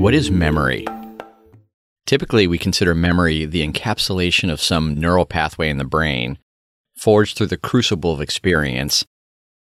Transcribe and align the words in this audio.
What 0.00 0.14
is 0.14 0.30
memory? 0.30 0.86
Typically, 2.06 2.46
we 2.46 2.56
consider 2.56 2.94
memory 2.94 3.44
the 3.44 3.62
encapsulation 3.68 4.50
of 4.50 4.58
some 4.58 4.94
neural 4.94 5.26
pathway 5.26 5.68
in 5.68 5.76
the 5.76 5.84
brain, 5.84 6.38
forged 6.96 7.36
through 7.36 7.48
the 7.48 7.58
crucible 7.58 8.14
of 8.14 8.20
experience, 8.22 9.04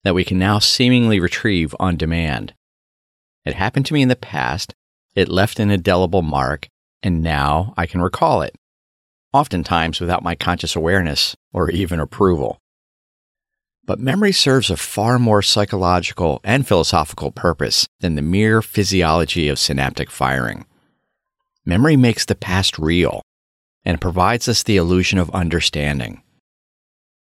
that 0.03 0.13
we 0.13 0.23
can 0.23 0.37
now 0.37 0.59
seemingly 0.59 1.19
retrieve 1.19 1.75
on 1.79 1.97
demand. 1.97 2.53
It 3.45 3.55
happened 3.55 3.87
to 3.87 3.95
me 3.95 4.03
in 4.03 4.09
the 4.09 4.15
past, 4.15 4.75
it 5.15 5.27
left 5.27 5.59
an 5.59 5.71
indelible 5.71 6.21
mark, 6.21 6.69
and 7.01 7.23
now 7.23 7.73
I 7.75 7.87
can 7.87 8.03
recall 8.03 8.43
it, 8.43 8.53
oftentimes 9.33 9.99
without 9.99 10.21
my 10.21 10.35
conscious 10.35 10.75
awareness 10.75 11.35
or 11.51 11.71
even 11.71 11.99
approval. 11.99 12.59
But 13.87 13.99
memory 13.99 14.33
serves 14.33 14.69
a 14.69 14.75
far 14.75 15.17
more 15.17 15.41
psychological 15.41 16.41
and 16.43 16.67
philosophical 16.67 17.31
purpose 17.31 17.87
than 18.01 18.15
the 18.15 18.21
mere 18.21 18.61
physiology 18.61 19.47
of 19.47 19.57
synaptic 19.57 20.11
firing. 20.11 20.65
Memory 21.65 21.95
makes 21.95 22.25
the 22.25 22.35
past 22.35 22.77
real 22.77 23.21
and 23.85 24.01
provides 24.01 24.49
us 24.49 24.61
the 24.61 24.75
illusion 24.75 25.17
of 25.17 25.31
understanding. 25.31 26.21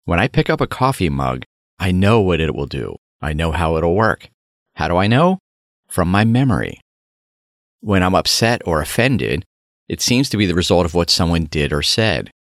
When 0.06 0.20
I 0.20 0.28
pick 0.28 0.50
up 0.50 0.60
a 0.60 0.68
coffee 0.68 1.10
mug, 1.10 1.44
I 1.78 1.92
know 1.92 2.22
what 2.22 2.42
it 2.42 2.56
will 2.56 2.66
do. 2.66 2.96
I 3.22 3.34
know 3.34 3.52
how 3.52 3.78
it'll 3.78 3.96
work. 3.96 4.30
How 4.74 4.88
do 4.88 4.98
I 4.98 5.06
know? 5.06 5.38
From 5.88 6.10
my 6.10 6.26
memory. 6.26 6.82
When 7.82 8.02
I'm 8.02 8.16
upset 8.16 8.64
or 8.66 8.82
offended, 8.82 9.46
it 9.88 10.02
seems 10.02 10.28
to 10.32 10.38
be 10.38 10.48
the 10.48 10.56
result 10.56 10.86
of 10.86 10.96
what 10.96 11.12
someone 11.12 11.46
did 11.46 11.72
or 11.72 11.84
said. 11.84 12.32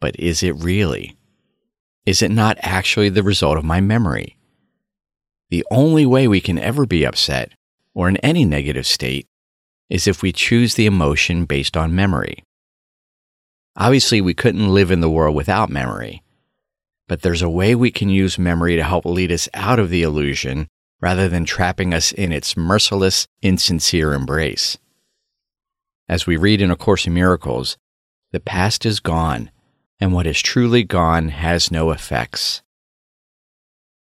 But 0.00 0.14
is 0.16 0.44
it 0.44 0.54
really? 0.54 1.17
Is 2.08 2.22
it 2.22 2.30
not 2.30 2.56
actually 2.62 3.10
the 3.10 3.22
result 3.22 3.58
of 3.58 3.66
my 3.66 3.82
memory? 3.82 4.38
The 5.50 5.62
only 5.70 6.06
way 6.06 6.26
we 6.26 6.40
can 6.40 6.58
ever 6.58 6.86
be 6.86 7.04
upset, 7.04 7.52
or 7.92 8.08
in 8.08 8.16
any 8.18 8.46
negative 8.46 8.86
state, 8.86 9.26
is 9.90 10.06
if 10.06 10.22
we 10.22 10.32
choose 10.32 10.74
the 10.74 10.86
emotion 10.86 11.44
based 11.44 11.76
on 11.76 11.94
memory. 11.94 12.44
Obviously, 13.76 14.22
we 14.22 14.32
couldn't 14.32 14.72
live 14.72 14.90
in 14.90 15.02
the 15.02 15.10
world 15.10 15.36
without 15.36 15.68
memory, 15.68 16.22
but 17.08 17.20
there's 17.20 17.42
a 17.42 17.50
way 17.50 17.74
we 17.74 17.90
can 17.90 18.08
use 18.08 18.38
memory 18.38 18.76
to 18.76 18.84
help 18.84 19.04
lead 19.04 19.30
us 19.30 19.46
out 19.52 19.78
of 19.78 19.90
the 19.90 20.02
illusion 20.02 20.66
rather 21.02 21.28
than 21.28 21.44
trapping 21.44 21.92
us 21.92 22.10
in 22.10 22.32
its 22.32 22.56
merciless, 22.56 23.28
insincere 23.42 24.14
embrace. 24.14 24.78
As 26.08 26.26
we 26.26 26.38
read 26.38 26.62
in 26.62 26.70
A 26.70 26.76
Course 26.76 27.06
in 27.06 27.12
Miracles, 27.12 27.76
the 28.32 28.40
past 28.40 28.86
is 28.86 28.98
gone 28.98 29.50
and 30.00 30.12
what 30.12 30.26
is 30.26 30.40
truly 30.40 30.84
gone 30.84 31.28
has 31.28 31.70
no 31.70 31.90
effects. 31.90 32.62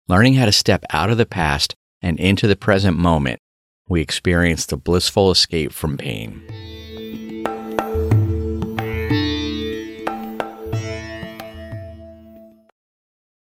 Learning 0.08 0.34
how 0.34 0.44
to 0.44 0.52
step 0.52 0.84
out 0.90 1.10
of 1.10 1.18
the 1.18 1.26
past 1.26 1.74
and 2.02 2.18
into 2.18 2.46
the 2.46 2.56
present 2.56 2.98
moment, 2.98 3.40
we 3.88 4.00
experience 4.00 4.66
the 4.66 4.76
blissful 4.76 5.30
escape 5.30 5.72
from 5.72 5.96
pain. 5.96 6.42